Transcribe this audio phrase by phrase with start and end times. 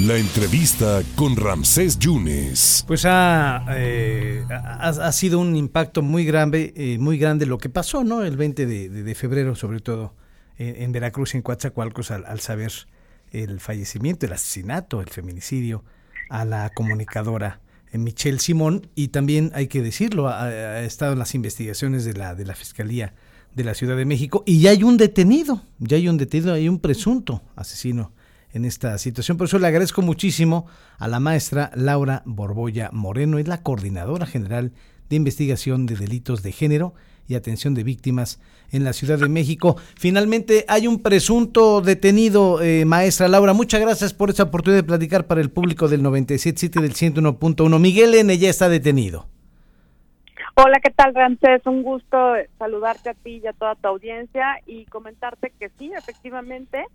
[0.00, 2.84] La entrevista con Ramsés Yunes.
[2.86, 8.04] Pues ha, eh, ha, sido un impacto muy grande, eh, muy grande lo que pasó,
[8.04, 8.22] ¿no?
[8.22, 10.14] El 20 de, febrero, sobre todo
[10.58, 12.72] en, Veracruz y en Coatzacoalcos, al, saber
[13.30, 15.82] el fallecimiento, el asesinato, el feminicidio
[16.28, 17.60] a la comunicadora
[17.90, 18.90] eh, Michelle Simón.
[18.94, 22.54] Y también hay que decirlo, ha, ha estado en las investigaciones de la, de la
[22.54, 23.14] Fiscalía
[23.54, 26.68] de la Ciudad de México y ya hay un detenido, ya hay un detenido, hay
[26.68, 28.12] un presunto asesino
[28.56, 29.36] en esta situación.
[29.36, 30.66] Por eso le agradezco muchísimo
[30.98, 34.72] a la maestra Laura Borboya Moreno, es la coordinadora general
[35.08, 36.94] de investigación de delitos de género
[37.28, 38.40] y atención de víctimas
[38.70, 39.76] en la Ciudad de México.
[39.96, 43.52] Finalmente hay un presunto detenido, eh, maestra Laura.
[43.52, 47.78] Muchas gracias por esta oportunidad de platicar para el público del 97.7 del 101.1.
[47.78, 48.36] Miguel N.
[48.38, 49.26] ya está detenido.
[50.54, 51.66] Hola, ¿qué tal, Ramsés?
[51.66, 52.16] Un gusto
[52.58, 56.86] saludarte a ti y a toda tu audiencia y comentarte que sí, efectivamente,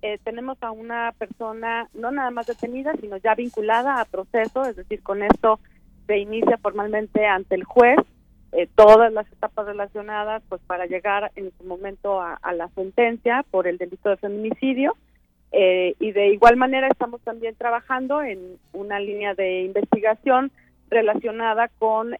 [0.00, 4.76] eh, tenemos a una persona no nada más detenida, sino ya vinculada a proceso, es
[4.76, 5.58] decir, con esto
[6.06, 7.98] se inicia formalmente ante el juez
[8.52, 13.66] eh, todas las etapas relacionadas pues para llegar en su momento a, la sentencia por
[13.66, 14.96] el delito de feminicidio
[15.52, 18.38] eh, y de igual manera estamos también trabajando en
[18.72, 20.50] una línea de investigación
[20.88, 22.14] relacionada con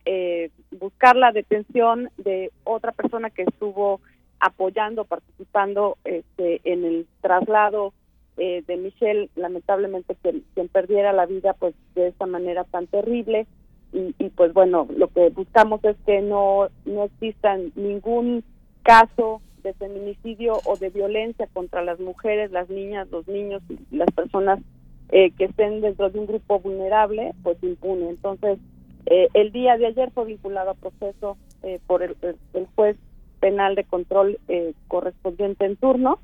[0.78, 4.02] buscar la detención de otra persona que estuvo
[4.40, 7.92] apoyando, participando este, en el traslado
[8.36, 13.46] eh, de Michelle, lamentablemente quien, quien, perdiera la vida pues de esta manera tan terrible
[13.92, 18.44] y, y, pues bueno, lo que buscamos es que no, no exista ningún
[18.82, 24.60] caso de feminicidio o de violencia contra las mujeres, las niñas, los niños las personas
[25.08, 28.10] eh, que estén dentro de un grupo vulnerable, pues impune.
[28.10, 28.58] Entonces,
[29.06, 31.36] eh, el día de ayer fue vinculado a proceso
[31.88, 32.16] por el,
[32.54, 32.96] el juez
[33.40, 36.20] penal de control eh, correspondiente en turno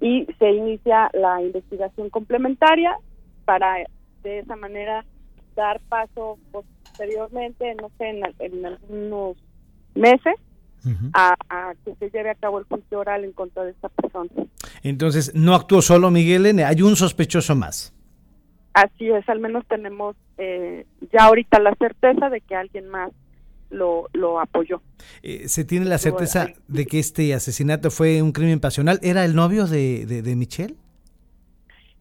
[0.00, 2.96] y se inicia la investigación complementaria
[3.44, 3.76] para
[4.22, 5.04] de esa manera
[5.54, 9.36] dar paso posteriormente, no sé, en, algunos
[9.94, 10.34] meses
[11.14, 11.34] a,
[11.84, 14.30] que se lleve a cabo el juicio oral en contra de esta persona.
[14.82, 17.92] Entonces, no actuó solo Miguel N., hay un sospechoso más.
[18.74, 23.10] Así es, al menos tenemos eh, ya ahorita la certeza de que alguien más
[23.70, 24.80] lo, lo apoyó.
[25.22, 28.98] Eh, ¿Se tiene la certeza de que este asesinato fue un crimen pasional?
[29.02, 30.74] ¿Era el novio de, de, Michelle?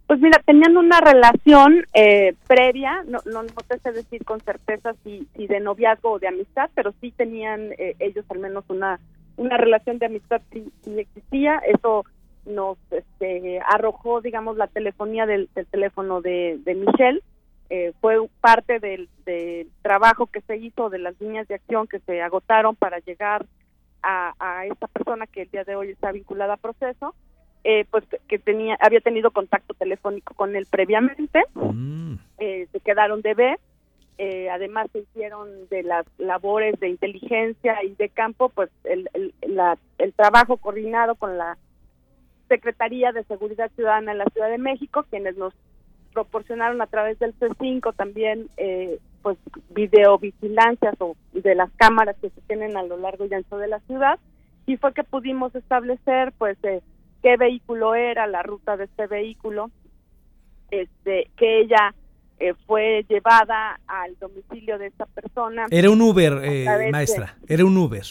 [0.08, 4.94] Pues mira, tenían una relación eh, previa, no, no, no, te sé decir con certeza
[5.04, 9.00] si, si de noviazgo o de amistad, pero sí tenían eh, ellos al menos una,
[9.38, 11.58] una relación de amistad sí, existía.
[11.68, 12.06] Eso
[12.46, 17.24] nos este, arrojó, digamos, la telefonía del, del teléfono de, de Michelle
[17.70, 19.10] eh, fue parte del,
[19.82, 23.48] trabajo que se hizo de las líneas de acción que se agotaron para llegar
[24.04, 27.16] a, a esta persona que el día de hoy está vinculada a proceso,
[27.64, 32.14] eh, pues que tenía había tenido contacto telefónico con él previamente, mm.
[32.38, 33.60] eh, se quedaron de ver,
[34.52, 39.34] además se hicieron de las labores de inteligencia y de campo, pues el, el,
[39.98, 41.58] el trabajo coordinado con la
[42.48, 45.54] Secretaría de Seguridad Ciudadana en la Ciudad de México, quienes nos
[46.16, 49.38] proporcionaron a través del C5 también eh, pues
[49.72, 53.80] videovigilancias o de las cámaras que se tienen a lo largo y ancho de la
[53.82, 54.18] ciudad.
[54.66, 56.82] Y fue que pudimos establecer pues eh,
[57.22, 59.70] qué vehículo era la ruta de este vehículo
[60.72, 61.94] este que ella
[62.40, 65.66] eh, fue llevada al domicilio de esta persona.
[65.70, 68.06] Era un Uber eh, maestra era un Uber.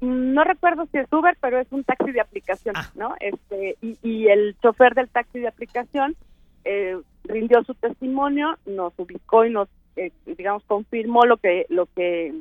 [0.00, 2.90] No recuerdo si es Uber pero es un taxi de aplicación ah.
[2.94, 6.16] no este y, y el chofer del taxi de aplicación
[6.64, 12.34] eh, rindió su testimonio, nos ubicó y nos, eh, digamos, confirmó lo que, lo que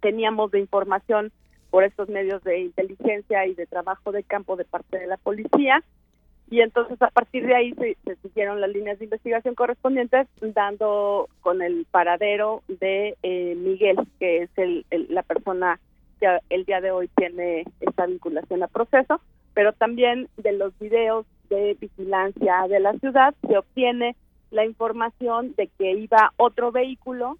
[0.00, 1.32] teníamos de información
[1.70, 5.82] por estos medios de inteligencia y de trabajo de campo de parte de la policía.
[6.50, 11.62] Y entonces a partir de ahí se, siguieron las líneas de investigación correspondientes, dando con
[11.62, 15.80] el paradero de eh, Miguel, que es el, la persona
[16.20, 19.20] que el día de hoy tiene esta vinculación a proceso,
[19.54, 24.16] pero también de los videos de vigilancia de la ciudad se obtiene
[24.50, 27.38] la información de que iba otro vehículo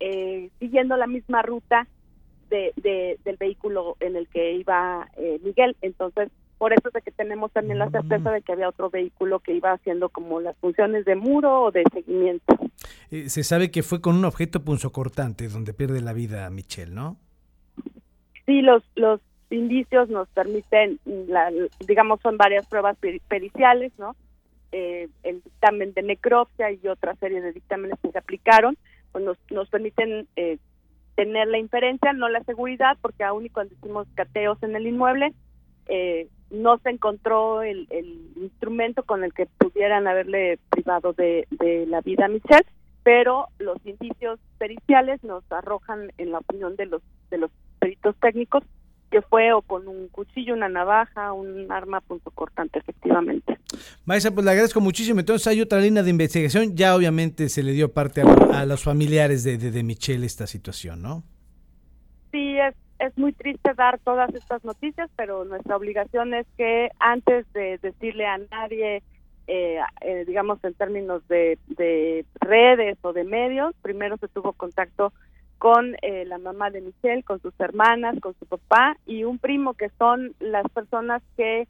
[0.00, 1.86] eh, siguiendo la misma ruta
[2.50, 5.76] de, del vehículo en el que iba eh, Miguel.
[5.82, 9.40] Entonces, por eso es de que tenemos también la certeza de que había otro vehículo
[9.40, 12.54] que iba haciendo como las funciones de muro o de seguimiento.
[13.10, 17.16] Eh, se sabe que fue con un objeto punzocortante donde pierde la vida Michelle, ¿no?
[18.46, 21.52] Sí, los, los indicios nos permiten, la,
[21.86, 22.96] digamos, son varias pruebas
[23.28, 24.16] periciales, ¿no?
[24.72, 28.76] Eh, el dictamen de necropsia y otra serie de dictámenes que se aplicaron,
[29.12, 30.58] pues nos, nos permiten eh,
[31.14, 35.32] tener la inferencia, no la seguridad, porque aún y cuando hicimos cateos en el inmueble,
[35.86, 37.86] eh, no se encontró el,
[38.36, 41.46] instrumento con el que pudieran haberle privado de,
[41.88, 42.66] la vida a Michelle,
[43.02, 48.62] pero los indicios periciales nos arrojan en la opinión de los de los peritos técnicos
[49.14, 53.60] que fue o con un cuchillo, una navaja, un arma punto cortante, efectivamente.
[54.04, 55.20] Maestra, pues le agradezco muchísimo.
[55.20, 56.74] Entonces hay otra línea de investigación.
[56.74, 61.00] Ya obviamente se le dio parte a, los familiares de, de, de Michelle esta situación,
[61.00, 61.22] ¿no?
[62.32, 67.44] Sí, es es muy triste dar todas estas noticias, pero nuestra obligación es que antes
[67.52, 69.02] de decirle a nadie,
[69.46, 71.58] eh, eh, digamos en términos de,
[72.40, 75.12] redes o de medios, primero se tuvo contacto
[75.64, 79.72] con eh, la mamá de Michelle, con sus hermanas, con su papá y un primo
[79.72, 81.66] que son las personas que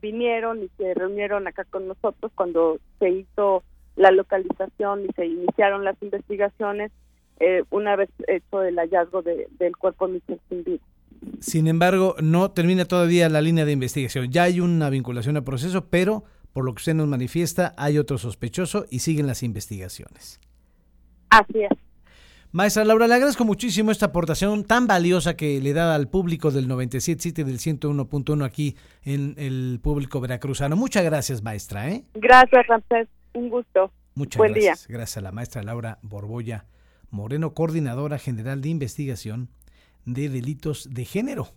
[0.00, 3.64] vinieron y se reunieron acá con nosotros cuando se hizo
[3.96, 6.92] la localización y se iniciaron las investigaciones
[7.40, 10.82] eh, una vez hecho el hallazgo del cuerpo Michel sin vida.
[11.40, 14.30] Sin embargo, no termina todavía la línea de investigación.
[14.30, 18.18] Ya hay una vinculación al proceso, pero por lo que usted nos manifiesta, hay otro
[18.18, 20.40] sospechoso y siguen las investigaciones.
[21.30, 21.83] Así es.
[22.54, 26.68] Maestra Laura, le agradezco muchísimo esta aportación tan valiosa que le da al público del
[26.68, 30.76] 97.7 y del 101.1 aquí en el público veracruzano.
[30.76, 31.90] Muchas gracias, maestra.
[31.90, 32.04] ¿eh?
[32.14, 33.08] Gracias, Ramsés.
[33.32, 33.90] Un gusto.
[34.14, 34.86] Muchas gracias.
[34.86, 36.66] Gracias a la maestra Laura Borbolla
[37.10, 39.48] Moreno, coordinadora general de investigación
[40.04, 41.48] de delitos de género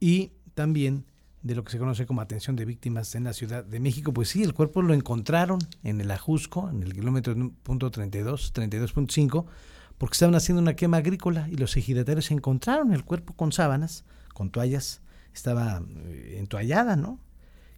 [0.00, 1.06] y también
[1.40, 4.12] de lo que se conoce como atención de víctimas en la Ciudad de México.
[4.12, 9.46] Pues sí, el cuerpo lo encontraron en el Ajusco, en el kilómetro punto 32, 32.5,
[9.98, 14.04] porque estaban haciendo una quema agrícola y los ejidatarios encontraron el cuerpo con sábanas,
[14.34, 15.00] con toallas,
[15.32, 17.20] estaba eh, entoallada, ¿no?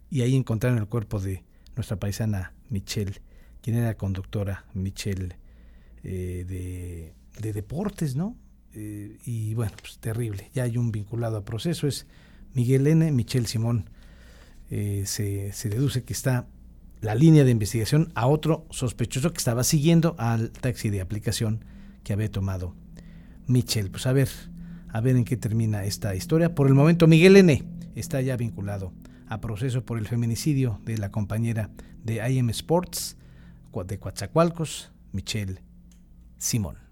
[0.09, 1.43] Y ahí encontraron el cuerpo de
[1.75, 3.21] nuestra paisana Michelle,
[3.61, 5.37] quien era conductora Michelle
[6.03, 8.35] eh, de, deportes, ¿no?
[8.73, 10.49] Eh, y bueno, pues terrible.
[10.53, 12.05] Ya hay un vinculado a proceso, es
[12.53, 13.11] Miguel N.
[13.11, 13.89] Michel Simón.
[14.69, 16.47] Se, se, deduce que está
[17.01, 21.65] la línea de investigación a otro sospechoso que estaba siguiendo al taxi de aplicación
[22.03, 22.75] que había tomado
[23.47, 23.91] Michel.
[23.91, 24.29] Pues a ver,
[24.89, 26.55] a ver en qué termina esta historia.
[26.55, 27.63] Por el momento, Miguel N.
[27.95, 28.93] está ya vinculado
[29.27, 31.69] a proceso por el feminicidio de la compañera
[32.03, 33.17] de IM Sports
[33.85, 35.61] de Coatzacoalcos, Michelle
[36.37, 36.88] Simón.